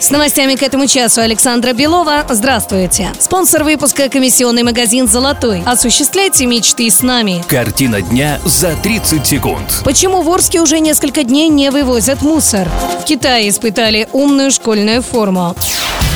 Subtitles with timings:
[0.00, 2.24] С новостями к этому часу Александра Белова.
[2.30, 3.12] Здравствуйте.
[3.18, 5.62] Спонсор выпуска– комиссионный магазин «Золотой».
[5.66, 7.44] Осуществляйте мечты с нами.
[7.46, 9.82] Картина дня за 30 секунд.
[9.84, 12.66] Почему в Орске уже несколько дней не вывозят мусор?
[13.02, 15.54] В Китае испытали умную школьную форму.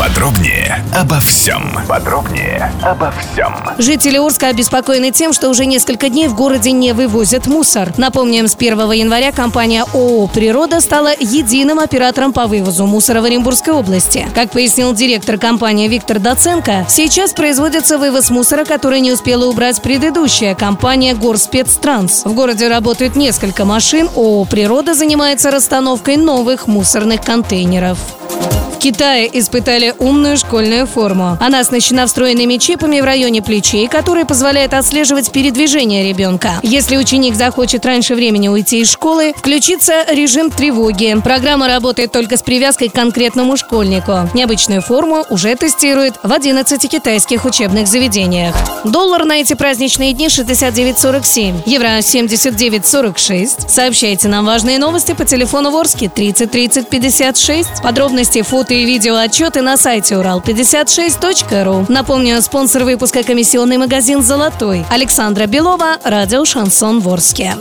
[0.00, 1.78] Подробнее обо всем.
[1.86, 3.54] Подробнее обо всем.
[3.76, 7.92] Жители Орска обеспокоены тем, что уже несколько дней в городе не вывозят мусор.
[7.98, 13.74] Напомним, с 1 января компания ООО «Природа» стала единым оператором по вывозу мусора в Оренбургской
[13.74, 14.26] области.
[14.34, 20.54] Как пояснил директор компании Виктор Доценко, сейчас производится вывоз мусора, который не успела убрать предыдущая
[20.54, 22.24] компания «Горспецтранс».
[22.24, 27.98] В городе работают несколько машин, ООО «Природа» занимается расстановкой новых мусорных контейнеров.
[28.80, 31.36] Китае испытали умную школьную форму.
[31.38, 36.52] Она оснащена встроенными чипами в районе плечей, которые позволяют отслеживать передвижение ребенка.
[36.62, 41.14] Если ученик захочет раньше времени уйти из школы, включится режим тревоги.
[41.22, 44.30] Программа работает только с привязкой к конкретному школьнику.
[44.32, 48.54] Необычную форму уже тестируют в 11 китайских учебных заведениях.
[48.84, 53.68] Доллар на эти праздничные дни 69.47, евро 79.46.
[53.68, 57.82] Сообщайте нам важные новости по телефону Ворске 30 30 56.
[57.82, 58.40] Подробности,
[58.70, 61.86] фото и видео отчеты на сайте урал56.ру.
[61.88, 64.84] Напомню, спонсор выпуска комиссионный магазин «Золотой».
[64.90, 67.56] Александра Белова, радио «Шансон Ворске».